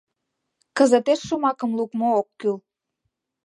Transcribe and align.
—Кызытеш 0.77 1.19
шомакым 1.27 1.71
лукмо 1.77 2.07
ок 2.19 2.27
кӱл. 2.39 2.57